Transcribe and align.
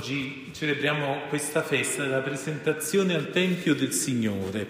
Oggi 0.00 0.50
celebriamo 0.54 1.24
questa 1.28 1.60
festa 1.60 2.04
della 2.04 2.20
presentazione 2.20 3.12
al 3.12 3.30
Tempio 3.30 3.74
del 3.74 3.92
Signore. 3.92 4.66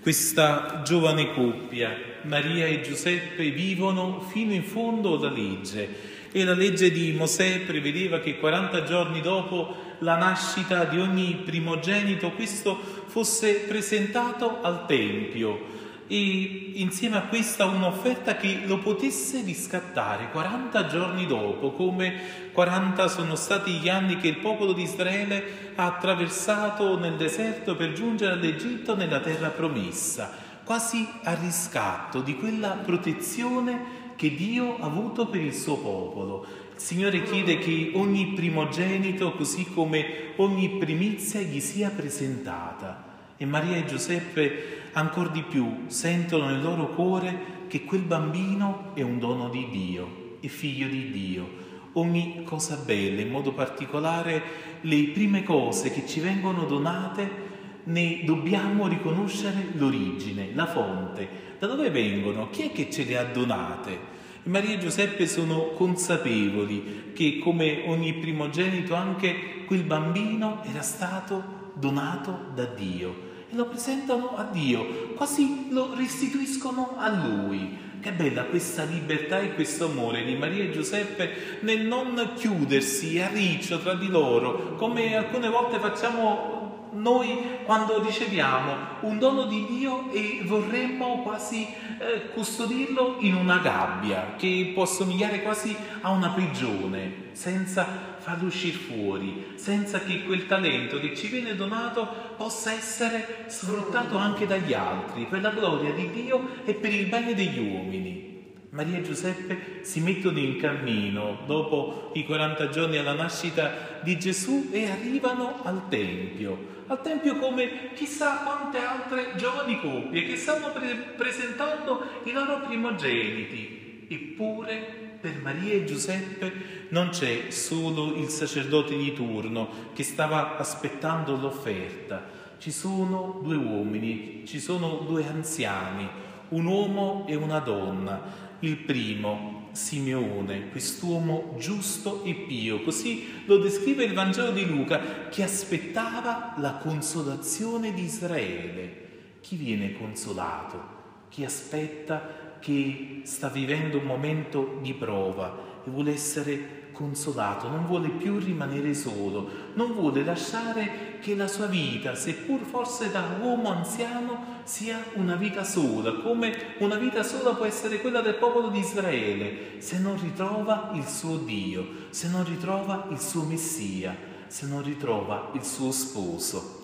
Questa 0.00 0.82
giovane 0.84 1.32
coppia, 1.32 1.96
Maria 2.22 2.66
e 2.66 2.80
Giuseppe, 2.80 3.50
vivono 3.50 4.26
fino 4.32 4.52
in 4.52 4.64
fondo 4.64 5.16
la 5.20 5.30
legge 5.30 5.88
e 6.32 6.42
la 6.42 6.54
legge 6.54 6.90
di 6.90 7.12
Mosè 7.12 7.60
prevedeva 7.60 8.18
che 8.18 8.38
40 8.38 8.82
giorni 8.82 9.20
dopo 9.20 9.72
la 10.00 10.16
nascita 10.16 10.82
di 10.82 10.98
ogni 10.98 11.42
primogenito 11.44 12.32
questo 12.32 12.76
fosse 13.06 13.60
presentato 13.68 14.62
al 14.62 14.86
Tempio 14.86 15.91
e 16.06 16.72
insieme 16.74 17.16
a 17.16 17.22
questa 17.22 17.64
un'offerta 17.64 18.36
che 18.36 18.62
lo 18.66 18.78
potesse 18.78 19.42
riscattare 19.42 20.30
40 20.30 20.86
giorni 20.86 21.26
dopo, 21.26 21.72
come 21.72 22.50
40 22.52 23.08
sono 23.08 23.34
stati 23.34 23.72
gli 23.72 23.88
anni 23.88 24.16
che 24.16 24.28
il 24.28 24.38
popolo 24.38 24.72
di 24.72 24.82
Israele 24.82 25.72
ha 25.74 25.86
attraversato 25.86 26.98
nel 26.98 27.14
deserto 27.14 27.76
per 27.76 27.92
giungere 27.92 28.32
all'Egitto 28.32 28.94
nella 28.96 29.20
terra 29.20 29.48
promessa, 29.48 30.30
quasi 30.64 31.06
a 31.22 31.34
riscatto 31.34 32.20
di 32.20 32.36
quella 32.36 32.70
protezione 32.70 34.00
che 34.16 34.34
Dio 34.34 34.78
ha 34.80 34.86
avuto 34.86 35.26
per 35.26 35.40
il 35.40 35.54
suo 35.54 35.78
popolo. 35.78 36.46
Il 36.74 36.80
Signore 36.80 37.22
chiede 37.22 37.58
che 37.58 37.92
ogni 37.94 38.32
primogenito, 38.34 39.32
così 39.32 39.64
come 39.64 40.32
ogni 40.36 40.78
primizia, 40.78 41.40
gli 41.40 41.60
sia 41.60 41.90
presentata. 41.90 43.10
E 43.36 43.44
Maria 43.44 43.76
e 43.76 43.84
Giuseppe 43.84 44.81
ancora 44.92 45.28
di 45.28 45.42
più 45.42 45.84
sentono 45.86 46.46
nel 46.46 46.62
loro 46.62 46.88
cuore 46.88 47.60
che 47.68 47.84
quel 47.84 48.02
bambino 48.02 48.90
è 48.94 49.02
un 49.02 49.18
dono 49.18 49.48
di 49.48 49.68
Dio, 49.70 50.36
è 50.40 50.46
figlio 50.46 50.86
di 50.88 51.10
Dio. 51.10 51.60
Ogni 51.94 52.42
cosa 52.44 52.76
bella, 52.76 53.20
in 53.20 53.30
modo 53.30 53.52
particolare 53.52 54.42
le 54.82 55.04
prime 55.08 55.42
cose 55.42 55.90
che 55.90 56.06
ci 56.06 56.20
vengono 56.20 56.64
donate, 56.64 57.50
ne 57.84 58.22
dobbiamo 58.24 58.86
riconoscere 58.86 59.68
l'origine, 59.74 60.50
la 60.54 60.66
fonte. 60.66 61.28
Da 61.58 61.66
dove 61.66 61.90
vengono? 61.90 62.50
Chi 62.50 62.68
è 62.68 62.72
che 62.72 62.90
ce 62.90 63.04
le 63.04 63.18
ha 63.18 63.24
donate? 63.24 64.10
Maria 64.44 64.74
e 64.74 64.78
Giuseppe 64.78 65.26
sono 65.26 65.70
consapevoli 65.70 67.12
che 67.14 67.38
come 67.38 67.84
ogni 67.86 68.14
primogenito 68.14 68.94
anche 68.94 69.64
quel 69.66 69.82
bambino 69.82 70.62
era 70.64 70.82
stato 70.82 71.70
donato 71.74 72.46
da 72.54 72.64
Dio 72.64 73.30
lo 73.52 73.66
presentano 73.66 74.36
a 74.36 74.44
Dio, 74.44 75.12
quasi 75.14 75.66
lo 75.70 75.94
restituiscono 75.94 76.96
a 76.98 77.08
Lui. 77.10 77.90
Che 78.00 78.12
bella 78.12 78.44
questa 78.44 78.82
libertà 78.82 79.38
e 79.38 79.54
questo 79.54 79.84
amore 79.84 80.24
di 80.24 80.34
Maria 80.34 80.64
e 80.64 80.72
Giuseppe 80.72 81.58
nel 81.60 81.86
non 81.86 82.32
chiudersi 82.34 83.20
a 83.20 83.28
riccio 83.28 83.78
tra 83.78 83.94
di 83.94 84.08
loro, 84.08 84.74
come 84.74 85.14
alcune 85.16 85.48
volte 85.48 85.78
facciamo 85.78 86.62
noi 86.92 87.60
quando 87.64 88.02
riceviamo 88.02 88.74
un 89.02 89.18
dono 89.18 89.44
di 89.44 89.66
Dio 89.66 90.10
e 90.10 90.42
vorremmo 90.44 91.22
quasi 91.22 91.66
eh, 91.66 92.30
custodirlo 92.34 93.16
in 93.20 93.34
una 93.34 93.58
gabbia 93.58 94.34
che 94.36 94.72
può 94.74 94.84
somigliare 94.84 95.42
quasi 95.42 95.74
a 96.02 96.10
una 96.10 96.30
prigione, 96.30 97.30
senza 97.32 98.11
farlo 98.22 98.46
uscire 98.46 98.76
fuori, 98.76 99.52
senza 99.56 99.98
che 100.00 100.22
quel 100.22 100.46
talento 100.46 101.00
che 101.00 101.14
ci 101.16 101.26
viene 101.26 101.56
donato 101.56 102.06
possa 102.36 102.72
essere 102.72 103.44
sfruttato 103.48 104.16
anche 104.16 104.46
dagli 104.46 104.72
altri, 104.72 105.26
per 105.26 105.40
la 105.40 105.50
gloria 105.50 105.92
di 105.92 106.08
Dio 106.10 106.48
e 106.64 106.74
per 106.74 106.94
il 106.94 107.06
bene 107.06 107.34
degli 107.34 107.58
uomini. 107.58 108.30
Maria 108.70 108.98
e 108.98 109.02
Giuseppe 109.02 109.80
si 109.82 110.00
mettono 110.00 110.38
in 110.38 110.56
cammino 110.56 111.40
dopo 111.46 112.10
i 112.14 112.24
40 112.24 112.68
giorni 112.70 112.96
alla 112.96 113.12
nascita 113.12 114.00
di 114.02 114.18
Gesù 114.18 114.70
e 114.70 114.88
arrivano 114.88 115.60
al 115.64 115.88
Tempio. 115.88 116.70
Al 116.86 117.02
Tempio 117.02 117.36
come 117.36 117.92
chissà 117.94 118.42
quante 118.44 118.78
altre 118.78 119.32
giovani 119.36 119.78
coppie 119.78 120.24
che 120.24 120.36
stanno 120.36 120.70
pre- 120.72 121.14
presentando 121.16 122.02
i 122.24 122.32
loro 122.32 122.60
primogeniti. 122.60 124.06
Eppure 124.08 125.01
per 125.22 125.40
Maria 125.40 125.72
e 125.72 125.84
Giuseppe 125.84 126.52
non 126.88 127.10
c'è 127.10 127.50
solo 127.50 128.16
il 128.16 128.28
sacerdote 128.28 128.96
di 128.96 129.14
turno 129.14 129.68
che 129.94 130.02
stava 130.02 130.58
aspettando 130.58 131.36
l'offerta. 131.36 132.40
Ci 132.58 132.72
sono 132.72 133.40
due 133.42 133.54
uomini, 133.54 134.42
ci 134.44 134.58
sono 134.58 135.04
due 135.06 135.24
anziani, 135.26 136.08
un 136.48 136.66
uomo 136.66 137.24
e 137.28 137.36
una 137.36 137.60
donna 137.60 138.50
il 138.62 138.76
primo, 138.76 139.68
Simeone, 139.72 140.68
quest'uomo 140.68 141.54
giusto 141.58 142.22
e 142.24 142.34
pio, 142.34 142.82
così 142.82 143.42
lo 143.46 143.58
descrive 143.58 144.04
il 144.04 144.12
Vangelo 144.12 144.50
di 144.50 144.66
Luca, 144.66 145.28
che 145.30 145.42
aspettava 145.42 146.54
la 146.58 146.74
consolazione 146.74 147.92
di 147.92 148.02
Israele. 148.02 149.00
Chi 149.40 149.56
viene 149.56 149.94
consolato? 149.94 151.00
Chi 151.28 151.44
aspetta 151.44 152.41
che 152.62 153.22
sta 153.24 153.48
vivendo 153.48 153.98
un 153.98 154.04
momento 154.04 154.78
di 154.80 154.94
prova 154.94 155.80
e 155.84 155.90
vuole 155.90 156.12
essere 156.12 156.80
consolato, 156.92 157.68
non 157.68 157.86
vuole 157.86 158.08
più 158.10 158.38
rimanere 158.38 158.94
solo, 158.94 159.48
non 159.74 159.92
vuole 159.92 160.22
lasciare 160.22 161.18
che 161.20 161.34
la 161.34 161.48
sua 161.48 161.66
vita, 161.66 162.14
seppur 162.14 162.60
forse 162.60 163.10
da 163.10 163.36
uomo 163.40 163.70
anziano, 163.70 164.60
sia 164.62 165.02
una 165.14 165.34
vita 165.34 165.64
sola, 165.64 166.12
come 166.20 166.76
una 166.78 166.96
vita 166.96 167.24
sola 167.24 167.54
può 167.54 167.64
essere 167.64 168.00
quella 168.00 168.20
del 168.20 168.36
popolo 168.36 168.68
di 168.68 168.78
Israele, 168.78 169.80
se 169.80 169.98
non 169.98 170.20
ritrova 170.20 170.92
il 170.94 171.06
suo 171.06 171.38
Dio, 171.38 171.86
se 172.10 172.28
non 172.28 172.44
ritrova 172.44 173.08
il 173.10 173.18
suo 173.18 173.42
Messia, 173.42 174.14
se 174.46 174.66
non 174.66 174.82
ritrova 174.82 175.50
il 175.54 175.64
suo 175.64 175.90
sposo. 175.90 176.81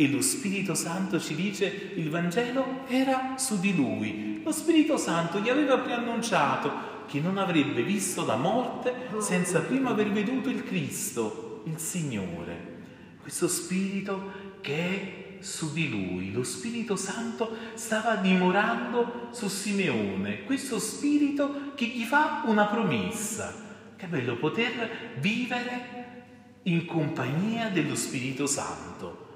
E 0.00 0.08
lo 0.08 0.20
Spirito 0.20 0.76
Santo 0.76 1.18
ci 1.18 1.34
dice 1.34 1.90
il 1.96 2.08
Vangelo 2.08 2.84
era 2.86 3.34
su 3.36 3.58
di 3.58 3.74
lui. 3.74 4.40
Lo 4.44 4.52
Spirito 4.52 4.96
Santo 4.96 5.40
gli 5.40 5.48
aveva 5.48 5.76
preannunciato 5.78 6.70
che 7.08 7.18
non 7.18 7.36
avrebbe 7.36 7.82
visto 7.82 8.24
la 8.24 8.36
morte 8.36 8.94
senza 9.18 9.58
prima 9.58 9.90
aver 9.90 10.12
veduto 10.12 10.50
il 10.50 10.62
Cristo, 10.62 11.64
il 11.66 11.78
Signore. 11.78 12.76
Questo 13.20 13.48
Spirito 13.48 14.30
che 14.60 14.76
è 14.76 15.42
su 15.42 15.72
di 15.72 15.88
lui, 15.90 16.30
lo 16.30 16.44
Spirito 16.44 16.94
Santo 16.94 17.56
stava 17.74 18.14
dimorando 18.14 19.30
su 19.32 19.48
Simeone, 19.48 20.44
questo 20.44 20.78
Spirito 20.78 21.72
che 21.74 21.86
gli 21.86 22.04
fa 22.04 22.44
una 22.46 22.66
promessa. 22.66 23.52
Che 23.96 24.06
bello 24.06 24.36
poter 24.36 25.16
vivere 25.18 26.26
in 26.62 26.86
compagnia 26.86 27.68
dello 27.68 27.96
Spirito 27.96 28.46
Santo. 28.46 29.26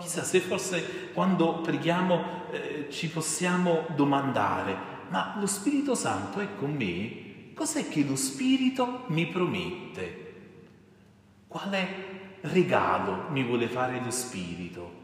Chissà 0.00 0.24
se 0.24 0.40
forse 0.40 1.10
quando 1.12 1.60
preghiamo 1.60 2.50
eh, 2.50 2.86
ci 2.90 3.08
possiamo 3.08 3.84
domandare, 3.94 4.76
ma 5.08 5.36
lo 5.38 5.46
Spirito 5.46 5.94
Santo 5.94 6.40
è 6.40 6.48
con 6.56 6.72
me, 6.72 7.52
cos'è 7.54 7.88
che 7.88 8.04
lo 8.04 8.16
Spirito 8.16 9.04
mi 9.08 9.26
promette? 9.26 10.32
Quale 11.46 12.38
regalo 12.42 13.26
mi 13.28 13.44
vuole 13.44 13.68
fare 13.68 14.00
lo 14.02 14.10
Spirito? 14.10 14.99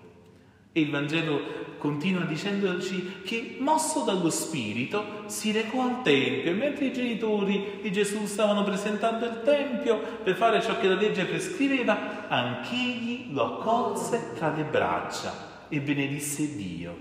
E 0.77 0.81
il 0.81 0.91
Vangelo 0.91 1.41
continua 1.79 2.27
dicendoci 2.27 3.23
che, 3.25 3.57
mosso 3.61 4.03
dallo 4.03 4.29
Spirito, 4.29 5.23
si 5.25 5.51
recò 5.51 5.85
al 5.85 6.03
Tempio 6.03 6.51
e 6.51 6.55
mentre 6.55 6.85
i 6.85 6.93
genitori 6.93 7.79
di 7.81 7.91
Gesù 7.91 8.27
stavano 8.27 8.63
presentando 8.63 9.25
il 9.25 9.41
Tempio 9.43 9.99
per 10.23 10.37
fare 10.37 10.61
ciò 10.61 10.79
che 10.79 10.87
la 10.87 10.97
legge 10.97 11.25
prescriveva, 11.25 12.29
anch'egli 12.29 13.33
lo 13.33 13.55
accolse 13.57 14.33
tra 14.35 14.53
le 14.55 14.65
braccia 14.65 15.67
e 15.71 15.81
benedisse 15.81 16.55
Dio. 16.57 16.95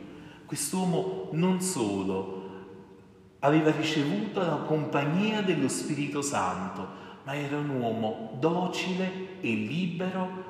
Quest'uomo 0.46 1.28
non 1.34 1.60
solo 1.60 2.44
aveva 3.40 3.72
ricevuto 3.72 4.40
la 4.40 4.64
compagnia 4.66 5.42
dello 5.42 5.68
Spirito 5.68 6.22
Santo, 6.22 6.88
ma 7.26 7.36
era 7.36 7.58
un 7.58 7.72
uomo 7.72 8.38
docile 8.40 9.42
e 9.42 9.50
libero 9.54 10.45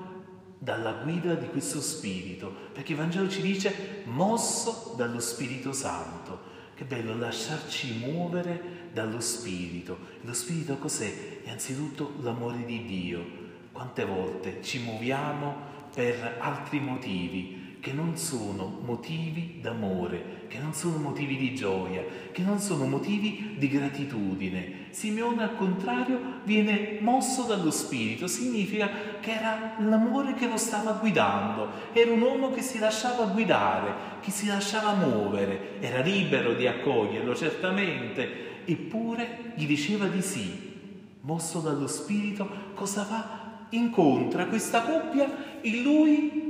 dalla 0.66 0.94
guida 0.94 1.36
di 1.36 1.48
questo 1.48 1.80
Spirito, 1.80 2.52
perché 2.74 2.94
il 2.94 2.98
Vangelo 2.98 3.30
ci 3.30 3.44
dice 3.44 4.02
mosso 4.06 4.96
dallo 4.98 5.20
Spirito 5.20 5.72
Santo. 5.72 6.54
Che 6.74 6.84
bello 6.84 7.16
lasciarci 7.16 8.00
muovere 8.04 8.90
dallo 8.92 9.22
Spirito. 9.22 9.98
Lo 10.22 10.34
Spirito 10.34 10.78
cos'è? 10.78 11.44
È 11.44 11.52
anzitutto 11.52 12.16
l'amore 12.22 12.66
di 12.66 12.84
Dio. 12.84 13.24
Quante 13.72 14.06
volte 14.06 14.64
ci 14.64 14.80
muoviamo 14.80 15.56
per 15.94 16.38
altri 16.40 16.80
motivi, 16.80 17.65
che 17.86 17.94
non 17.94 18.18
sono 18.18 18.80
motivi 18.84 19.60
d'amore, 19.62 20.48
che 20.48 20.58
non 20.58 20.74
sono 20.74 20.98
motivi 20.98 21.38
di 21.38 21.54
gioia, 21.54 22.04
che 22.32 22.42
non 22.42 22.58
sono 22.58 22.88
motivi 22.88 23.54
di 23.60 23.68
gratitudine. 23.68 24.88
Simeone 24.90 25.44
al 25.44 25.56
contrario 25.56 26.20
viene 26.46 26.98
mosso 27.02 27.44
dallo 27.44 27.70
Spirito, 27.70 28.26
significa 28.26 28.90
che 29.20 29.34
era 29.34 29.76
l'amore 29.78 30.34
che 30.34 30.48
lo 30.48 30.58
stava 30.58 30.94
guidando, 30.94 31.70
era 31.94 32.12
un 32.12 32.22
uomo 32.22 32.50
che 32.50 32.64
si 32.64 32.80
lasciava 32.80 33.26
guidare, 33.26 33.94
che 34.20 34.32
si 34.32 34.48
lasciava 34.48 34.96
muovere, 34.96 35.80
era 35.80 36.02
libero 36.02 36.56
di 36.56 36.66
accoglierlo 36.66 37.36
certamente, 37.36 38.66
eppure 38.66 39.54
gli 39.54 39.68
diceva 39.68 40.08
di 40.08 40.24
sì. 40.24 40.74
Mosso 41.22 41.60
dallo 41.60 41.86
Spirito, 41.86 42.50
cosa 42.74 43.04
fa? 43.04 43.44
incontra 43.70 44.46
questa 44.46 44.84
coppia 44.84 45.60
e 45.62 45.82
lui 45.82 46.45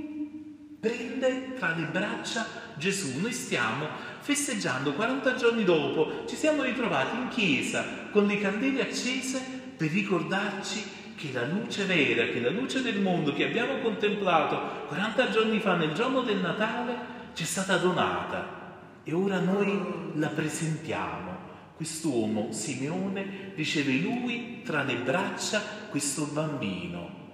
prende 0.86 1.56
tra 1.56 1.74
le 1.76 1.86
braccia 1.86 2.46
Gesù. 2.76 3.20
Noi 3.20 3.32
stiamo 3.32 3.88
festeggiando 4.20 4.94
40 4.94 5.34
giorni 5.34 5.64
dopo, 5.64 6.26
ci 6.28 6.36
siamo 6.36 6.62
ritrovati 6.62 7.16
in 7.16 7.28
chiesa 7.30 7.84
con 8.12 8.28
le 8.28 8.38
candele 8.38 8.84
accese 8.84 9.42
per 9.76 9.90
ricordarci 9.90 10.84
che 11.16 11.32
la 11.34 11.46
luce 11.46 11.86
vera, 11.86 12.26
che 12.26 12.40
la 12.40 12.52
luce 12.52 12.84
del 12.84 13.02
mondo 13.02 13.34
che 13.34 13.46
abbiamo 13.46 13.80
contemplato 13.80 14.86
40 14.88 15.30
giorni 15.32 15.60
fa 15.60 15.76
nel 15.76 15.94
giorno 15.94 16.22
del 16.22 16.38
Natale 16.38 17.14
ci 17.34 17.44
è 17.44 17.46
stata 17.46 17.78
donata 17.78 19.00
e 19.04 19.14
ora 19.14 19.40
noi 19.40 20.12
la 20.14 20.28
presentiamo. 20.28 21.54
Quest'uomo, 21.76 22.52
Simeone, 22.52 23.54
riceve 23.56 23.94
lui 23.94 24.62
tra 24.64 24.84
le 24.84 24.96
braccia 24.96 25.62
questo 25.90 26.26
bambino. 26.26 27.25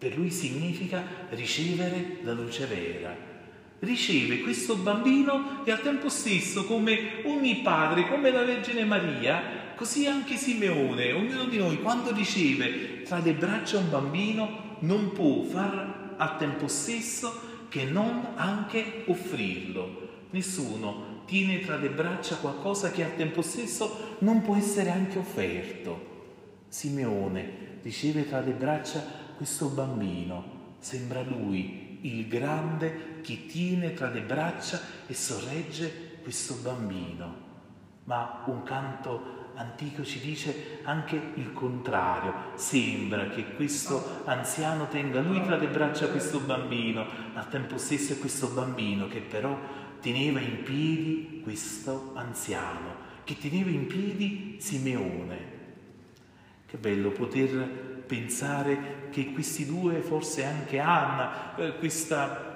Per 0.00 0.16
lui 0.16 0.30
significa 0.30 1.04
ricevere 1.28 2.20
la 2.22 2.32
luce 2.32 2.64
vera. 2.64 3.14
Riceve 3.80 4.40
questo 4.40 4.76
bambino 4.76 5.62
e 5.64 5.70
al 5.70 5.82
tempo 5.82 6.08
stesso, 6.08 6.64
come 6.64 7.22
ogni 7.24 7.60
padre, 7.62 8.08
come 8.08 8.30
la 8.30 8.42
Vergine 8.42 8.84
Maria, 8.84 9.60
Così 9.80 10.06
anche 10.06 10.36
Simeone, 10.36 11.12
ognuno 11.12 11.46
di 11.46 11.56
noi, 11.56 11.80
quando 11.80 12.12
riceve 12.12 13.00
tra 13.00 13.18
le 13.18 13.32
braccia 13.32 13.78
un 13.78 13.88
bambino, 13.88 14.76
non 14.80 15.12
può 15.12 15.42
far 15.44 16.16
al 16.18 16.36
tempo 16.36 16.68
stesso 16.68 17.64
che 17.70 17.84
non 17.84 18.32
anche 18.34 19.04
offrirlo. 19.06 20.26
Nessuno 20.32 21.22
tiene 21.24 21.60
tra 21.60 21.76
le 21.76 21.88
braccia 21.88 22.36
qualcosa 22.36 22.90
che 22.90 23.04
al 23.04 23.16
tempo 23.16 23.40
stesso 23.40 24.16
non 24.18 24.42
può 24.42 24.54
essere 24.54 24.90
anche 24.90 25.16
offerto. 25.16 26.08
Simeone 26.68 27.78
riceve 27.80 28.28
tra 28.28 28.40
le 28.40 28.52
braccia 28.52 29.02
questo 29.40 29.68
bambino, 29.68 30.74
sembra 30.80 31.22
lui 31.22 32.00
il 32.02 32.28
grande 32.28 33.22
che 33.22 33.46
tiene 33.46 33.94
tra 33.94 34.10
le 34.10 34.20
braccia 34.20 34.78
e 35.06 35.14
sorregge 35.14 36.18
questo 36.22 36.56
bambino. 36.56 37.48
Ma 38.04 38.42
un 38.44 38.62
canto 38.64 39.52
antico 39.54 40.04
ci 40.04 40.20
dice 40.20 40.80
anche 40.82 41.18
il 41.36 41.54
contrario. 41.54 42.34
Sembra 42.56 43.30
che 43.30 43.54
questo 43.54 44.20
anziano 44.26 44.88
tenga 44.88 45.22
lui 45.22 45.42
tra 45.42 45.56
le 45.56 45.68
braccia 45.68 46.08
questo 46.08 46.40
bambino, 46.40 47.06
al 47.32 47.48
tempo 47.48 47.78
stesso 47.78 48.12
è 48.12 48.18
questo 48.18 48.48
bambino 48.48 49.08
che 49.08 49.20
però 49.20 49.58
teneva 50.02 50.38
in 50.40 50.64
piedi 50.64 51.40
questo 51.42 52.10
anziano, 52.12 52.94
che 53.24 53.38
teneva 53.38 53.70
in 53.70 53.86
piedi 53.86 54.56
Simeone. 54.60 55.58
Che 56.66 56.76
bello 56.76 57.10
poter 57.10 57.89
pensare 58.10 59.08
che 59.12 59.32
questi 59.32 59.64
due, 59.66 60.00
forse 60.00 60.44
anche 60.44 60.80
Anna, 60.80 61.54
eh, 61.54 61.76
questa 61.76 62.48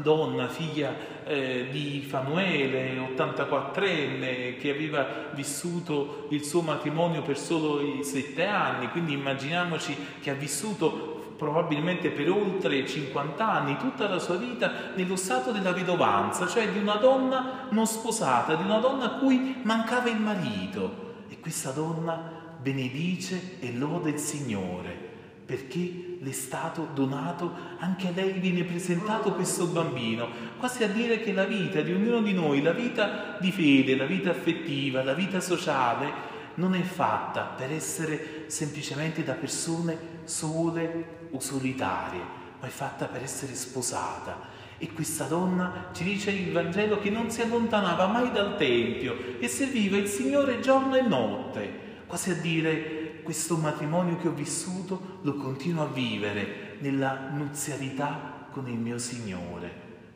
donna, 0.00 0.46
figlia 0.46 0.94
eh, 1.24 1.66
di 1.68 2.00
Fanuele, 2.08 2.96
84enne, 2.96 4.56
che 4.58 4.70
aveva 4.70 5.04
vissuto 5.32 6.28
il 6.30 6.44
suo 6.44 6.60
matrimonio 6.60 7.22
per 7.22 7.36
solo 7.36 7.80
i 7.80 8.04
sette 8.04 8.46
anni, 8.46 8.88
quindi 8.90 9.14
immaginiamoci 9.14 9.96
che 10.20 10.30
ha 10.30 10.34
vissuto 10.34 11.34
probabilmente 11.36 12.10
per 12.10 12.30
oltre 12.30 12.86
50 12.86 13.44
anni, 13.44 13.76
tutta 13.78 14.08
la 14.08 14.20
sua 14.20 14.36
vita 14.36 14.92
nello 14.94 15.16
stato 15.16 15.50
della 15.50 15.72
vedovanza, 15.72 16.46
cioè 16.46 16.68
di 16.68 16.78
una 16.78 16.94
donna 16.94 17.66
non 17.70 17.86
sposata, 17.86 18.54
di 18.54 18.62
una 18.62 18.78
donna 18.78 19.06
a 19.06 19.18
cui 19.18 19.60
mancava 19.64 20.08
il 20.08 20.20
marito. 20.20 21.10
E 21.28 21.40
questa 21.40 21.72
donna 21.72 22.41
benedice 22.62 23.58
e 23.60 23.72
lode 23.72 24.10
il 24.10 24.18
Signore 24.18 25.10
perché 25.44 26.16
le 26.18 26.30
è 26.30 26.32
stato 26.32 26.88
donato, 26.94 27.52
anche 27.78 28.08
a 28.08 28.12
lei 28.14 28.32
viene 28.32 28.62
presentato 28.62 29.34
questo 29.34 29.66
bambino, 29.66 30.28
quasi 30.58 30.82
a 30.82 30.88
dire 30.88 31.20
che 31.20 31.32
la 31.32 31.44
vita 31.44 31.82
di 31.82 31.92
ognuno 31.92 32.22
di 32.22 32.32
noi, 32.32 32.62
la 32.62 32.72
vita 32.72 33.36
di 33.38 33.50
fede, 33.50 33.96
la 33.96 34.06
vita 34.06 34.30
affettiva, 34.30 35.02
la 35.02 35.12
vita 35.14 35.40
sociale, 35.40 36.30
non 36.54 36.74
è 36.74 36.80
fatta 36.80 37.42
per 37.42 37.72
essere 37.72 38.44
semplicemente 38.46 39.24
da 39.24 39.34
persone 39.34 40.20
sole 40.24 41.28
o 41.32 41.40
solitarie, 41.40 42.20
ma 42.60 42.66
è 42.66 42.70
fatta 42.70 43.06
per 43.06 43.22
essere 43.22 43.54
sposata. 43.54 44.50
E 44.78 44.92
questa 44.92 45.24
donna 45.24 45.90
ci 45.92 46.02
dice 46.02 46.30
il 46.30 46.50
Vangelo 46.50 46.98
che 46.98 47.10
non 47.10 47.30
si 47.30 47.42
allontanava 47.42 48.06
mai 48.06 48.30
dal 48.30 48.56
Tempio 48.56 49.38
e 49.38 49.48
serviva 49.48 49.96
il 49.96 50.08
Signore 50.08 50.60
giorno 50.60 50.96
e 50.96 51.02
notte, 51.02 51.81
quasi 52.12 52.30
a 52.30 52.34
dire 52.34 53.22
questo 53.22 53.56
matrimonio 53.56 54.18
che 54.18 54.28
ho 54.28 54.32
vissuto 54.32 55.20
lo 55.22 55.34
continuo 55.36 55.84
a 55.84 55.86
vivere 55.86 56.76
nella 56.80 57.30
nuzialità 57.30 58.48
con 58.50 58.68
il 58.68 58.76
mio 58.76 58.98
Signore. 58.98 59.72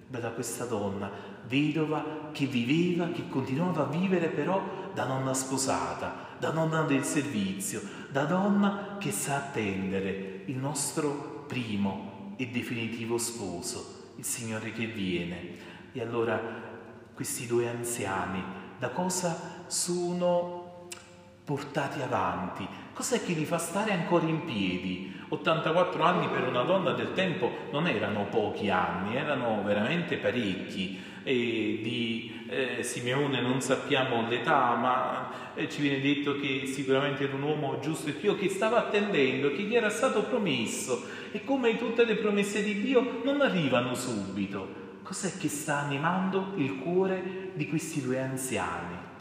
Bella 0.07 0.33
questa 0.33 0.67
donna, 0.67 1.11
vedova 1.47 2.29
che 2.33 2.45
viveva, 2.45 3.09
che 3.13 3.31
continuava 3.31 3.85
a 3.85 3.89
vivere 3.89 4.29
però 4.29 4.91
da 4.93 5.07
nonna 5.07 5.33
sposata, 5.33 6.37
da 6.39 6.53
nonna 6.53 6.83
del 6.83 7.03
servizio, 7.03 7.81
da 8.11 8.25
donna 8.25 8.99
che 9.01 9.11
sa 9.11 9.37
attendere 9.37 10.43
il 10.45 10.57
nostro 10.59 11.45
primo 11.49 12.35
e 12.37 12.49
definitivo 12.49 13.17
sposo, 13.17 14.13
il 14.17 14.25
Signore 14.25 14.71
che 14.73 14.85
viene. 14.85 15.39
E 15.93 16.03
allora 16.03 16.39
questi 17.15 17.47
due 17.47 17.71
anziani 17.71 18.45
da 18.79 18.91
cosa 18.91 19.65
sono 19.67 20.66
portati 21.47 22.03
avanti. 22.03 22.67
Cos'è 22.93 23.23
che 23.23 23.33
li 23.33 23.45
fa 23.45 23.59
stare 23.59 23.93
ancora 23.93 24.27
in 24.27 24.45
piedi? 24.45 25.15
84 25.29 26.03
anni 26.03 26.29
per 26.29 26.49
una 26.49 26.63
donna 26.63 26.91
del 26.91 27.13
tempo 27.13 27.51
non 27.71 27.87
erano 27.87 28.25
pochi 28.25 28.69
anni, 28.69 29.15
erano 29.15 29.63
veramente 29.65 30.17
parecchi. 30.17 31.01
E 31.23 31.81
di 31.83 32.47
eh, 32.49 32.83
Simeone 32.83 33.41
non 33.41 33.61
sappiamo 33.61 34.29
l'età, 34.29 34.75
ma 34.75 35.31
eh, 35.55 35.69
ci 35.69 35.83
viene 35.83 36.01
detto 36.01 36.37
che 36.37 36.67
sicuramente 36.67 37.25
era 37.25 37.35
un 37.35 37.43
uomo 37.43 37.79
giusto 37.81 38.09
e 38.09 38.13
pio 38.13 38.37
che 38.37 38.49
stava 38.49 38.79
attendendo, 38.79 39.53
che 39.53 39.63
gli 39.63 39.77
era 39.77 39.91
stato 39.91 40.25
promesso. 40.25 41.07
E 41.31 41.45
come 41.45 41.79
tutte 41.79 42.05
le 42.05 42.17
promesse 42.17 42.63
di 42.65 42.81
Dio 42.81 43.21
non 43.23 43.41
arrivano 43.41 43.95
subito. 43.95 44.85
Cos'è 45.03 45.37
che 45.39 45.49
sta 45.49 45.79
animando 45.79 46.55
il 46.57 46.79
cuore 46.79 47.53
di 47.55 47.69
questi 47.69 48.03
due 48.03 48.21
anziani? 48.21 49.15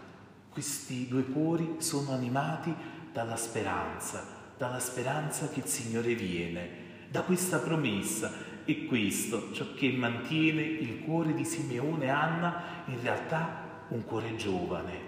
Questi 0.56 1.10
due 1.10 1.26
cuori 1.26 1.76
sono 1.80 2.14
animati 2.14 2.74
dalla 3.12 3.36
speranza, 3.36 4.26
dalla 4.58 4.80
speranza 4.80 5.50
che 5.50 5.60
il 5.60 5.66
Signore 5.66 6.16
viene, 6.16 6.70
da 7.10 7.24
questa 7.24 7.58
promessa. 7.58 8.32
E 8.64 8.86
questo, 8.86 9.52
ciò 9.52 9.74
che 9.74 9.92
mantiene 9.92 10.62
il 10.62 11.02
cuore 11.04 11.34
di 11.34 11.44
Simeone 11.44 12.06
e 12.06 12.10
Anna, 12.10 12.64
in 12.86 13.02
realtà 13.02 13.84
un 13.90 14.06
cuore 14.06 14.38
giovane. 14.38 15.00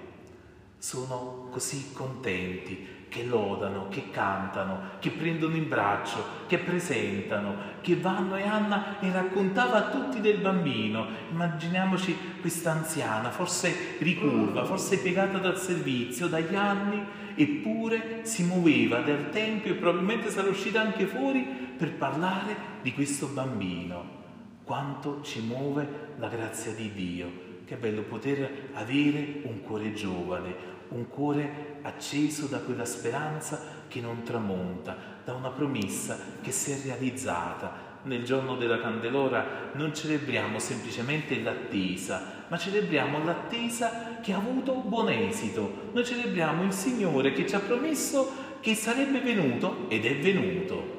Sono 0.79 1.47
così 1.49 1.93
contenti 1.93 2.85
che 3.09 3.23
lodano, 3.23 3.87
che 3.89 4.09
cantano, 4.11 4.79
che 4.99 5.11
prendono 5.11 5.55
in 5.55 5.67
braccio, 5.67 6.45
che 6.47 6.57
presentano, 6.57 7.55
che 7.81 7.95
vanno 7.95 8.35
e 8.35 8.43
Anna 8.43 8.99
e 8.99 9.11
raccontava 9.11 9.77
a 9.77 9.89
tutti 9.89 10.19
del 10.19 10.39
bambino. 10.39 11.07
Immaginiamoci 11.31 12.17
questa 12.41 12.71
anziana, 12.71 13.29
forse 13.29 13.97
ricurva, 13.99 14.65
forse 14.65 14.99
piegata 14.99 15.37
dal 15.37 15.57
servizio, 15.57 16.27
dagli 16.27 16.55
anni, 16.55 17.03
eppure 17.35 18.21
si 18.23 18.43
muoveva 18.43 18.99
dal 18.99 19.29
tempio 19.29 19.73
e 19.73 19.75
probabilmente 19.75 20.29
sarà 20.29 20.49
uscita 20.49 20.81
anche 20.81 21.05
fuori 21.05 21.41
per 21.77 21.93
parlare 21.93 22.55
di 22.81 22.93
questo 22.93 23.27
bambino. 23.27 24.15
Quanto 24.63 25.21
ci 25.21 25.41
muove 25.41 26.15
la 26.17 26.27
grazia 26.27 26.73
di 26.73 26.91
Dio. 26.91 27.46
Che 27.67 27.75
bello 27.75 28.03
poter 28.03 28.69
avere 28.75 29.41
un 29.43 29.61
cuore 29.61 29.93
giovane, 29.93 30.55
un 30.87 31.09
cuore 31.09 31.79
acceso 31.81 32.45
da 32.45 32.59
quella 32.59 32.85
speranza 32.85 33.61
che 33.89 33.99
non 33.99 34.23
tramonta, 34.23 34.95
da 35.25 35.33
una 35.33 35.49
promessa 35.49 36.17
che 36.41 36.51
si 36.53 36.71
è 36.71 36.79
realizzata. 36.81 37.99
Nel 38.03 38.23
giorno 38.23 38.55
della 38.55 38.79
Candelora 38.79 39.71
non 39.73 39.93
celebriamo 39.93 40.59
semplicemente 40.59 41.41
l'attesa, 41.41 42.45
ma 42.47 42.57
celebriamo 42.57 43.21
l'attesa 43.25 44.19
che 44.21 44.31
ha 44.31 44.37
avuto 44.37 44.75
buon 44.75 45.09
esito. 45.09 45.89
Noi 45.91 46.05
celebriamo 46.05 46.63
il 46.63 46.71
Signore 46.71 47.33
che 47.33 47.45
ci 47.45 47.55
ha 47.55 47.59
promesso 47.59 48.31
che 48.61 48.75
sarebbe 48.75 49.19
venuto 49.19 49.89
ed 49.89 50.05
è 50.05 50.17
venuto. 50.19 50.95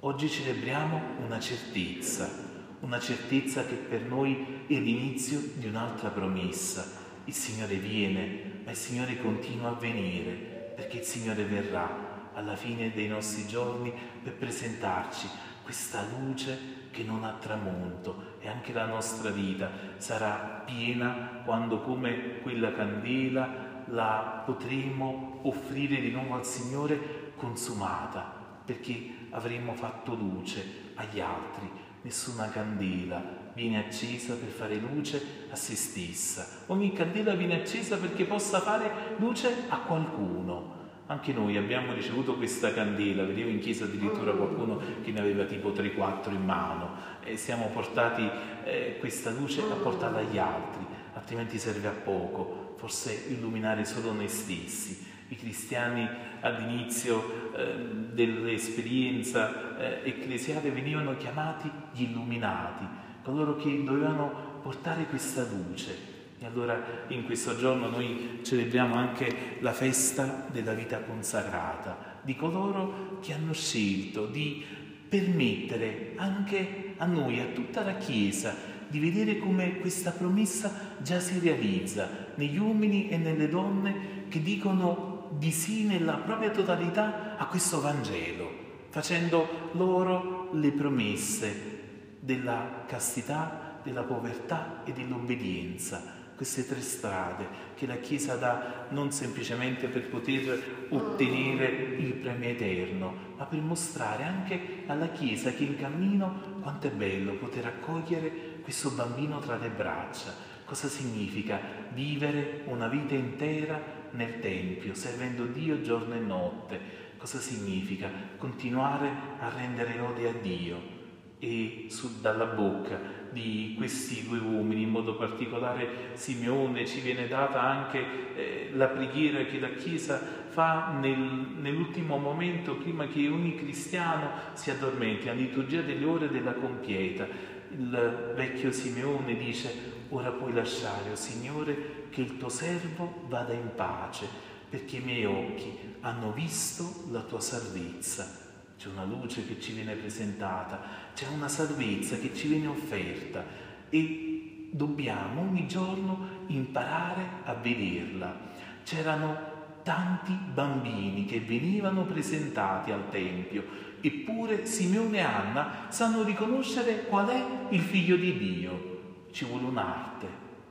Oggi 0.00 0.28
celebriamo 0.28 1.00
una 1.24 1.38
certezza, 1.38 2.41
una 2.82 3.00
certezza 3.00 3.64
che 3.64 3.74
per 3.74 4.02
noi 4.02 4.64
è 4.68 4.74
l'inizio 4.74 5.40
di 5.54 5.66
un'altra 5.66 6.10
promessa. 6.10 7.00
Il 7.24 7.34
Signore 7.34 7.76
viene 7.76 8.60
ma 8.64 8.70
il 8.70 8.76
Signore 8.76 9.20
continua 9.20 9.70
a 9.70 9.74
venire 9.74 10.72
perché 10.76 10.98
il 10.98 11.04
Signore 11.04 11.44
verrà 11.44 12.30
alla 12.34 12.56
fine 12.56 12.92
dei 12.92 13.08
nostri 13.08 13.46
giorni 13.46 13.92
per 14.22 14.34
presentarci 14.34 15.28
questa 15.62 16.04
luce 16.18 16.80
che 16.90 17.02
non 17.02 17.24
ha 17.24 17.36
tramonto 17.40 18.36
e 18.40 18.48
anche 18.48 18.72
la 18.72 18.86
nostra 18.86 19.30
vita 19.30 19.70
sarà 19.96 20.62
piena 20.64 21.42
quando 21.44 21.80
come 21.80 22.40
quella 22.40 22.72
candela 22.72 23.84
la 23.86 24.42
potremo 24.44 25.40
offrire 25.42 26.00
di 26.00 26.10
nuovo 26.10 26.34
al 26.34 26.46
Signore 26.46 27.32
consumata, 27.36 28.20
perché 28.64 29.26
avremmo 29.30 29.74
fatto 29.74 30.14
luce 30.14 30.92
agli 30.94 31.20
altri. 31.20 31.81
Nessuna 32.02 32.48
candela 32.50 33.22
viene 33.54 33.78
accesa 33.78 34.34
per 34.34 34.48
fare 34.48 34.74
luce 34.74 35.22
a 35.50 35.54
se 35.54 35.76
stessa. 35.76 36.64
Ogni 36.66 36.92
candela 36.92 37.34
viene 37.34 37.60
accesa 37.60 37.96
perché 37.96 38.24
possa 38.24 38.60
fare 38.60 39.14
luce 39.18 39.66
a 39.68 39.78
qualcuno. 39.78 40.80
Anche 41.06 41.32
noi 41.32 41.56
abbiamo 41.56 41.92
ricevuto 41.92 42.34
questa 42.34 42.72
candela, 42.72 43.24
vedevo 43.24 43.50
in 43.50 43.60
chiesa 43.60 43.84
addirittura 43.84 44.32
qualcuno 44.32 44.80
che 45.02 45.12
ne 45.12 45.20
aveva 45.20 45.44
tipo 45.44 45.70
3-4 45.70 46.32
in 46.32 46.44
mano 46.44 46.90
e 47.22 47.36
siamo 47.36 47.66
portati 47.66 48.28
eh, 48.64 48.96
questa 48.98 49.30
luce 49.30 49.60
a 49.60 49.74
portarla 49.74 50.18
agli 50.18 50.38
altri, 50.38 50.84
altrimenti 51.12 51.58
serve 51.58 51.86
a 51.86 51.92
poco, 51.92 52.74
forse 52.78 53.26
illuminare 53.28 53.84
solo 53.84 54.12
noi 54.12 54.28
stessi. 54.28 55.10
I 55.32 55.36
cristiani 55.36 56.06
all'inizio 56.40 57.54
eh, 57.56 57.74
dell'esperienza 58.12 59.78
eh, 59.78 60.10
ecclesiale 60.10 60.70
venivano 60.70 61.16
chiamati 61.16 61.70
gli 61.94 62.02
illuminati, 62.02 62.84
coloro 63.22 63.56
che 63.56 63.82
dovevano 63.82 64.60
portare 64.60 65.06
questa 65.06 65.46
luce. 65.48 66.10
E 66.38 66.44
allora 66.44 66.78
in 67.08 67.24
questo 67.24 67.56
giorno 67.56 67.88
noi 67.88 68.40
celebriamo 68.42 68.94
anche 68.94 69.56
la 69.60 69.72
festa 69.72 70.46
della 70.52 70.74
vita 70.74 70.98
consacrata, 70.98 72.18
di 72.20 72.36
coloro 72.36 73.18
che 73.22 73.32
hanno 73.32 73.54
scelto 73.54 74.26
di 74.26 74.62
permettere 75.08 76.12
anche 76.16 76.92
a 76.98 77.06
noi, 77.06 77.40
a 77.40 77.46
tutta 77.54 77.82
la 77.82 77.94
Chiesa, 77.94 78.54
di 78.86 78.98
vedere 78.98 79.38
come 79.38 79.78
questa 79.78 80.10
promessa 80.10 80.96
già 81.00 81.18
si 81.20 81.38
realizza 81.38 82.06
negli 82.34 82.58
uomini 82.58 83.08
e 83.08 83.16
nelle 83.16 83.48
donne 83.48 84.26
che 84.28 84.42
dicono 84.42 85.11
di 85.38 85.50
sì 85.50 85.84
nella 85.84 86.14
propria 86.14 86.50
totalità 86.50 87.36
a 87.36 87.46
questo 87.46 87.80
Vangelo, 87.80 88.50
facendo 88.90 89.70
loro 89.72 90.50
le 90.52 90.70
promesse 90.72 91.80
della 92.20 92.84
castità, 92.86 93.80
della 93.82 94.02
povertà 94.02 94.82
e 94.84 94.92
dell'obbedienza. 94.92 96.20
Queste 96.36 96.66
tre 96.66 96.80
strade 96.80 97.46
che 97.74 97.86
la 97.86 97.96
Chiesa 97.96 98.34
dà 98.34 98.86
non 98.90 99.12
semplicemente 99.12 99.86
per 99.86 100.08
poter 100.08 100.86
ottenere 100.88 101.66
il 101.98 102.14
premio 102.14 102.48
eterno, 102.48 103.14
ma 103.36 103.44
per 103.44 103.60
mostrare 103.60 104.24
anche 104.24 104.82
alla 104.86 105.08
Chiesa 105.08 105.52
che 105.52 105.64
in 105.64 105.78
cammino 105.78 106.58
quanto 106.60 106.88
è 106.88 106.90
bello 106.90 107.34
poter 107.34 107.66
accogliere 107.66 108.60
questo 108.62 108.90
bambino 108.90 109.38
tra 109.38 109.56
le 109.56 109.68
braccia. 109.68 110.32
Cosa 110.64 110.88
significa 110.88 111.60
vivere 111.92 112.62
una 112.66 112.88
vita 112.88 113.14
intera 113.14 114.01
nel 114.12 114.38
Tempio, 114.40 114.94
servendo 114.94 115.46
Dio 115.46 115.80
giorno 115.82 116.14
e 116.14 116.20
notte? 116.20 116.80
Cosa 117.16 117.38
significa 117.38 118.10
continuare 118.36 119.10
a 119.38 119.48
rendere 119.48 119.96
lode 119.96 120.28
a 120.28 120.32
Dio? 120.32 121.00
e 121.44 121.86
su, 121.88 122.20
dalla 122.20 122.44
bocca 122.44 123.00
di 123.30 123.74
questi 123.76 124.24
due 124.28 124.38
uomini, 124.38 124.82
in 124.82 124.90
modo 124.90 125.16
particolare 125.16 126.10
Simeone, 126.12 126.86
ci 126.86 127.00
viene 127.00 127.26
data 127.26 127.60
anche 127.60 128.04
eh, 128.36 128.70
la 128.74 128.86
preghiera 128.86 129.42
che 129.42 129.58
la 129.58 129.70
Chiesa 129.70 130.20
fa 130.46 130.96
nel, 131.00 131.18
nell'ultimo 131.18 132.16
momento 132.16 132.76
prima 132.76 133.08
che 133.08 133.26
ogni 133.26 133.56
cristiano 133.56 134.30
si 134.52 134.70
addormenti, 134.70 135.26
la 135.26 135.32
liturgia 135.32 135.80
delle 135.80 136.04
ore 136.04 136.28
della 136.28 136.52
compieta. 136.52 137.26
Il 137.72 138.32
vecchio 138.34 138.70
Simeone 138.72 139.36
dice, 139.36 140.06
ora 140.10 140.30
puoi 140.30 140.52
lasciare, 140.52 141.08
o 141.08 141.12
oh 141.12 141.16
Signore, 141.16 142.06
che 142.10 142.20
il 142.20 142.36
tuo 142.36 142.48
servo 142.48 143.24
vada 143.28 143.52
in 143.52 143.70
pace, 143.74 144.26
perché 144.68 144.96
i 144.96 145.00
miei 145.00 145.24
occhi 145.24 145.78
hanno 146.00 146.32
visto 146.32 147.04
la 147.10 147.20
tua 147.20 147.40
salvezza 147.40 148.42
c'è 148.82 148.88
una 148.88 149.04
luce 149.04 149.46
che 149.46 149.60
ci 149.60 149.74
viene 149.74 149.94
presentata, 149.94 150.80
c'è 151.14 151.28
una 151.28 151.46
salvezza 151.46 152.18
che 152.18 152.34
ci 152.34 152.48
viene 152.48 152.66
offerta 152.66 153.44
e 153.88 154.70
dobbiamo 154.72 155.42
ogni 155.42 155.68
giorno 155.68 156.26
imparare 156.48 157.24
a 157.44 157.54
vederla. 157.54 158.34
C'erano 158.82 159.51
tanti 159.82 160.32
bambini 160.32 161.24
che 161.24 161.40
venivano 161.40 162.04
presentati 162.04 162.90
al 162.90 163.08
Tempio, 163.10 163.64
eppure 164.00 164.66
Simeone 164.66 165.18
e 165.18 165.20
Anna 165.20 165.86
sanno 165.88 166.22
riconoscere 166.22 167.04
qual 167.04 167.28
è 167.28 167.44
il 167.70 167.80
figlio 167.80 168.16
di 168.16 168.36
Dio. 168.36 168.90
Ci 169.30 169.44
vuole 169.44 169.64
un'arte, 169.64 170.26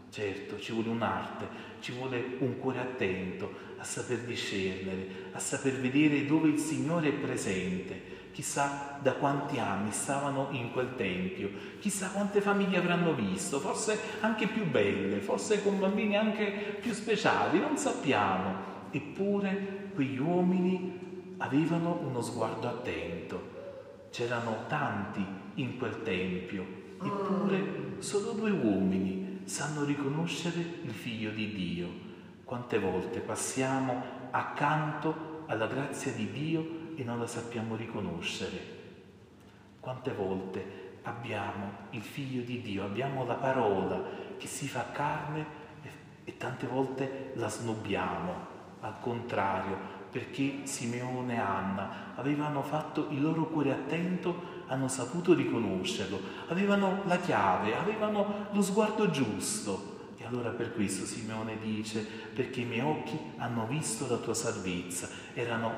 certo, 0.09 0.59
ci 0.59 0.71
vuole 0.71 0.89
un'arte, 0.89 1.47
ci 1.79 1.93
vuole 1.93 2.35
un 2.39 2.59
cuore 2.59 2.79
attento, 2.79 3.69
a 3.77 3.83
saper 3.83 4.19
discernere, 4.19 5.29
a 5.31 5.39
saper 5.39 5.73
vedere 5.73 6.25
dove 6.25 6.49
il 6.49 6.59
Signore 6.59 7.09
è 7.09 7.13
presente. 7.13 8.19
Chissà 8.31 8.97
da 9.01 9.13
quanti 9.13 9.59
anni 9.59 9.91
stavano 9.91 10.47
in 10.51 10.71
quel 10.71 10.95
tempio, 10.95 11.49
chissà 11.79 12.11
quante 12.11 12.39
famiglie 12.39 12.77
avranno 12.77 13.13
visto, 13.13 13.59
forse 13.59 13.99
anche 14.21 14.47
più 14.47 14.65
belle, 14.69 15.19
forse 15.19 15.61
con 15.61 15.79
bambini 15.79 16.15
anche 16.15 16.77
più 16.79 16.93
speciali, 16.93 17.59
non 17.59 17.75
sappiamo. 17.75 18.70
Eppure 18.91 19.89
quegli 19.93 20.19
uomini 20.19 21.35
avevano 21.37 21.99
uno 22.03 22.21
sguardo 22.21 22.67
attento. 22.67 23.59
C'erano 24.11 24.65
tanti 24.67 25.25
in 25.55 25.77
quel 25.77 26.03
tempio, 26.03 26.65
eppure 27.01 27.95
solo 27.99 28.33
due 28.33 28.51
uomini 28.51 29.41
sanno 29.45 29.83
riconoscere 29.83 30.59
il 30.83 30.91
figlio 30.91 31.31
di 31.31 31.51
Dio 31.51 32.09
quante 32.51 32.79
volte 32.79 33.21
passiamo 33.21 34.03
accanto 34.31 35.43
alla 35.45 35.67
grazia 35.67 36.11
di 36.11 36.29
Dio 36.33 36.97
e 36.97 37.03
non 37.05 37.17
la 37.17 37.25
sappiamo 37.25 37.77
riconoscere? 37.77 38.59
Quante 39.79 40.11
volte 40.11 40.99
abbiamo 41.03 41.71
il 41.91 42.01
figlio 42.01 42.41
di 42.41 42.61
Dio, 42.61 42.83
abbiamo 42.83 43.25
la 43.25 43.35
parola 43.35 44.03
che 44.37 44.47
si 44.47 44.67
fa 44.67 44.91
carne 44.91 45.45
e, 46.25 46.35
tante 46.35 46.67
volte 46.67 47.31
la 47.35 47.47
snobbiamo, 47.47 48.47
al 48.81 48.99
contrario, 48.99 49.99
perché 50.11 50.61
Simeone 50.63 51.35
e 51.35 51.39
Anna 51.39 52.13
avevano 52.15 52.61
fatto 52.61 53.07
il 53.09 53.21
loro 53.21 53.47
cuore 53.47 53.71
attento, 53.71 54.59
hanno 54.67 54.87
saputo 54.87 55.33
riconoscerlo, 55.33 56.19
avevano 56.49 57.03
la 57.05 57.17
chiave, 57.17 57.77
avevano 57.77 58.47
lo 58.51 58.61
sguardo 58.61 59.09
giusto. 59.09 59.89
Allora 60.31 60.51
per 60.51 60.73
questo 60.73 61.05
Simeone 61.05 61.57
dice, 61.61 62.07
perché 62.33 62.61
i 62.61 62.65
miei 62.65 62.79
occhi 62.79 63.19
hanno 63.35 63.65
visto 63.67 64.07
la 64.07 64.15
tua 64.15 64.33
salvezza, 64.33 65.09
erano 65.33 65.73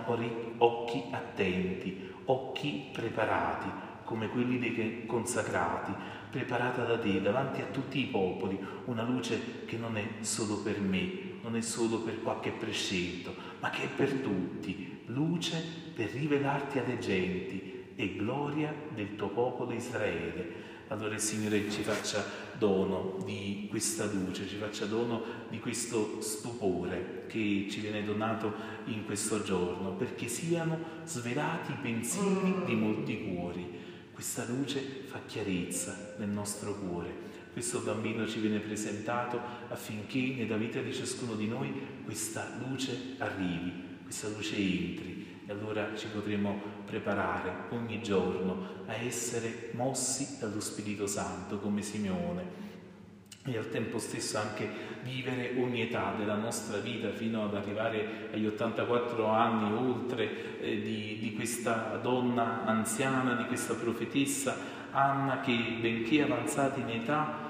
occhi 0.60 1.05
attenti, 1.10 2.13
occhi 2.25 2.89
preparati, 2.93 3.67
come 4.03 4.29
quelli 4.29 4.60
dei 4.60 5.07
consacrati, 5.07 5.91
preparata 6.29 6.83
da 6.83 7.00
te 7.00 7.19
davanti 7.19 7.62
a 7.62 7.65
tutti 7.72 8.00
i 8.00 8.05
popoli, 8.05 8.60
una 8.86 9.01
luce 9.01 9.65
che 9.65 9.77
non 9.77 9.98
è 9.98 10.07
solo 10.19 10.57
per 10.57 10.79
me, 10.79 11.23
non 11.44 11.56
è 11.56 11.62
solo 11.62 12.00
per 12.00 12.22
qualche 12.22 12.52
prescelto, 12.52 13.34
ma 13.60 13.70
che 13.70 13.84
è 13.84 13.88
per 13.88 14.12
tutti, 14.16 15.04
luce 15.06 15.64
per 15.94 16.10
rivelarti 16.10 16.80
alle 16.80 16.98
genti 16.98 17.86
e 17.96 18.16
gloria 18.16 18.74
del 18.94 19.16
tuo 19.16 19.30
popolo 19.30 19.72
Israele 19.72 20.72
allora 20.94 21.16
il 21.16 21.20
Signore 21.20 21.70
ci 21.72 21.82
faccia 21.82 22.24
dono 22.58 23.18
di 23.26 23.68
questa 23.70 24.06
luce, 24.06 24.48
ci 24.48 24.58
faccia 24.58 24.86
dono 24.86 25.24
di 25.50 25.60
questo 25.60 26.22
stupore 26.22 27.26
che 27.28 27.68
ci 27.70 27.80
viene 27.80 28.04
donato 28.04 28.54
in 28.86 29.06
questo 29.06 29.42
giorno, 29.42 29.94
perché 29.94 30.28
siano 30.28 30.78
svelati 31.06 31.72
i 31.72 31.78
pensieri 31.82 32.64
di 32.66 32.76
molti 32.76 33.24
cuori. 33.24 33.82
Questa 34.14 34.46
luce 34.46 34.80
fa 35.06 35.22
chiarezza 35.26 36.14
nel 36.18 36.30
nostro 36.30 36.76
cuore. 36.76 37.33
Questo 37.53 37.81
bambino 37.81 38.27
ci 38.27 38.39
viene 38.39 38.57
presentato 38.57 39.39
affinché 39.69 40.33
nella 40.36 40.57
vita 40.57 40.81
di 40.81 40.91
ciascuno 40.91 41.36
di 41.36 41.48
noi 41.48 41.72
questa 42.03 42.50
luce 42.67 43.13
arrivi, 43.19 44.00
questa 44.01 44.27
luce 44.29 44.55
entri. 44.55 45.41
E 45.45 45.51
allora 45.51 45.95
ci 45.95 46.07
potremo 46.07 46.60
preparare 46.83 47.67
ogni 47.69 48.01
giorno 48.01 48.86
a 48.88 48.95
essere 48.95 49.69
mossi 49.74 50.39
dallo 50.39 50.60
Spirito 50.60 51.05
Santo 51.05 51.60
come 51.60 51.83
Simeone 51.83 52.62
e 53.45 53.57
al 53.57 53.69
tempo 53.69 54.00
stesso 54.00 54.39
anche 54.39 54.67
vivere 55.03 55.53
ogni 55.57 55.81
età 55.81 56.15
della 56.17 56.36
nostra 56.36 56.77
vita 56.77 57.12
fino 57.12 57.43
ad 57.43 57.53
arrivare 57.53 58.29
agli 58.33 58.48
84 58.48 59.27
anni 59.27 59.72
oltre 59.74 60.60
eh, 60.60 60.81
di, 60.81 61.19
di 61.19 61.33
questa 61.36 62.00
donna 62.01 62.63
anziana, 62.65 63.36
di 63.36 63.45
questa 63.45 63.75
profetessa 63.75 64.81
Anna 64.95 65.39
che 65.39 65.55
benché 65.81 66.22
avanzata 66.22 66.79
in 66.79 66.89
età 66.89 67.43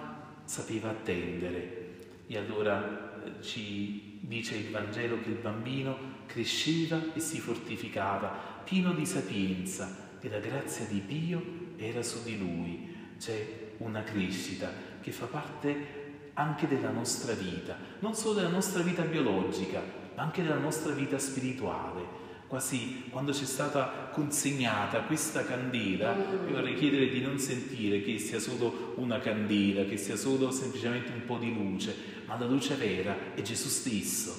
sapeva 0.46 0.90
attendere 0.90 1.84
e 2.28 2.38
allora 2.38 3.22
eh, 3.24 3.42
ci 3.42 4.20
dice 4.22 4.56
il 4.56 4.70
Vangelo 4.70 5.22
che 5.22 5.30
il 5.30 5.38
bambino 5.38 6.12
cresceva 6.26 7.14
e 7.14 7.20
si 7.20 7.40
fortificava, 7.40 8.62
pieno 8.64 8.94
di 8.94 9.06
sapienza 9.06 10.18
e 10.20 10.30
la 10.30 10.40
grazia 10.40 10.86
di 10.86 11.06
Dio 11.06 11.44
era 11.78 12.02
su 12.02 12.24
di 12.24 12.38
lui. 12.38 12.96
C'è 13.20 13.72
una 13.78 14.04
crescita 14.04 14.72
che 15.02 15.12
fa 15.12 15.26
parte 15.26 16.02
anche 16.34 16.68
della 16.68 16.90
nostra 16.90 17.34
vita, 17.34 17.78
non 18.00 18.16
solo 18.16 18.36
della 18.36 18.50
nostra 18.50 18.82
vita 18.82 19.04
biologica, 19.04 19.82
ma 20.16 20.24
anche 20.24 20.42
della 20.42 20.58
nostra 20.58 20.94
vita 20.94 21.20
spirituale. 21.20 22.22
Quasi 22.54 23.06
quando 23.10 23.32
c'è 23.32 23.46
stata 23.46 24.10
consegnata 24.12 25.02
questa 25.06 25.44
candela, 25.44 26.16
io 26.16 26.52
vorrei 26.52 26.76
chiedere 26.76 27.10
di 27.10 27.20
non 27.20 27.40
sentire 27.40 28.04
che 28.04 28.20
sia 28.20 28.38
solo 28.38 28.94
una 28.98 29.18
candela, 29.18 29.86
che 29.86 29.98
sia 29.98 30.16
solo 30.16 30.52
semplicemente 30.52 31.12
un 31.12 31.26
po' 31.26 31.40
di 31.40 31.52
luce, 31.52 31.96
ma 32.28 32.38
la 32.38 32.46
luce 32.46 32.76
vera 32.76 33.34
è 33.34 33.42
Gesù 33.42 33.70
stesso. 33.70 34.36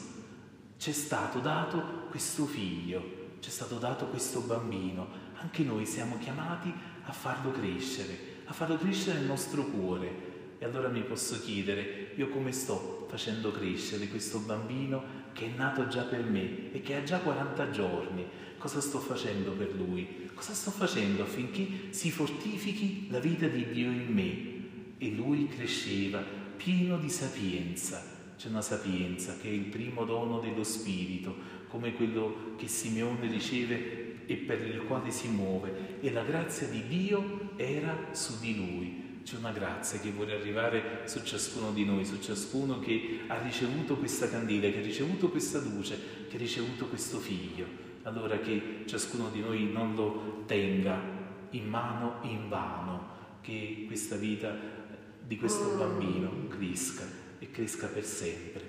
C'è 0.78 0.92
stato 0.92 1.40
dato 1.40 2.06
questo 2.08 2.44
figlio, 2.44 3.32
c'è 3.40 3.50
stato 3.50 3.78
dato 3.78 4.06
questo 4.06 4.42
bambino, 4.42 5.08
anche 5.40 5.64
noi 5.64 5.84
siamo 5.84 6.16
chiamati 6.18 6.72
a 7.06 7.12
farlo 7.12 7.50
crescere, 7.50 8.16
a 8.44 8.52
farlo 8.52 8.78
crescere 8.78 9.18
nel 9.18 9.26
nostro 9.26 9.64
cuore. 9.64 10.32
E 10.60 10.64
allora 10.64 10.86
mi 10.86 11.02
posso 11.02 11.40
chiedere, 11.40 12.12
io 12.14 12.28
come 12.28 12.52
sto 12.52 13.08
facendo 13.10 13.50
crescere 13.50 14.06
questo 14.06 14.38
bambino 14.38 15.23
che 15.34 15.46
è 15.46 15.56
nato 15.56 15.88
già 15.88 16.02
per 16.02 16.22
me 16.24 16.72
e 16.72 16.80
che 16.80 16.94
ha 16.94 17.02
già 17.02 17.18
40 17.18 17.70
giorni? 17.70 18.24
Cosa 18.56 18.80
sto 18.80 19.00
facendo 19.00 19.50
per 19.50 19.74
lui? 19.74 20.30
Cosa 20.32 20.54
sto 20.54 20.70
facendo 20.70 21.22
affinché 21.22 21.66
si 21.90 22.10
fortifichi 22.10 23.08
la 23.10 23.18
vita 23.18 23.46
di 23.46 23.66
Dio 23.70 23.90
in 23.90 24.06
me? 24.08 24.52
E 24.96 25.10
lui 25.10 25.48
cresceva 25.48 26.22
pieno 26.56 26.96
di 26.96 27.10
sapienza. 27.10 28.02
C'è 28.38 28.48
una 28.48 28.62
sapienza 28.62 29.36
che 29.40 29.48
è 29.48 29.52
il 29.52 29.66
primo 29.66 30.04
dono 30.04 30.38
dello 30.38 30.64
Spirito, 30.64 31.36
come 31.68 31.92
quello 31.94 32.54
che 32.56 32.68
Simeone 32.68 33.28
riceve 33.28 34.26
e 34.26 34.36
per 34.36 34.64
il 34.64 34.82
quale 34.86 35.10
si 35.10 35.28
muove 35.28 35.98
e 36.00 36.10
la 36.10 36.22
grazia 36.22 36.66
di 36.68 36.86
Dio 36.86 37.50
era 37.56 38.08
su 38.12 38.38
di 38.40 38.56
lui. 38.56 39.03
C'è 39.24 39.38
una 39.38 39.52
grazia 39.52 39.98
che 40.00 40.10
vuole 40.10 40.34
arrivare 40.34 41.00
su 41.06 41.22
ciascuno 41.22 41.72
di 41.72 41.86
noi, 41.86 42.04
su 42.04 42.20
ciascuno 42.20 42.78
che 42.78 43.20
ha 43.26 43.40
ricevuto 43.40 43.96
questa 43.96 44.28
candela, 44.28 44.68
che 44.70 44.80
ha 44.80 44.82
ricevuto 44.82 45.30
questa 45.30 45.60
luce, 45.60 45.98
che 46.28 46.36
ha 46.36 46.38
ricevuto 46.38 46.88
questo 46.88 47.18
figlio. 47.18 47.64
Allora 48.02 48.38
che 48.38 48.82
ciascuno 48.84 49.30
di 49.30 49.40
noi 49.40 49.64
non 49.72 49.94
lo 49.94 50.42
tenga 50.44 51.00
in 51.52 51.66
mano 51.66 52.18
in 52.24 52.50
vano, 52.50 53.38
che 53.40 53.84
questa 53.86 54.16
vita 54.16 54.54
di 55.26 55.38
questo 55.38 55.74
bambino 55.74 56.46
cresca 56.48 57.04
e 57.38 57.50
cresca 57.50 57.86
per 57.86 58.04
sempre. 58.04 58.63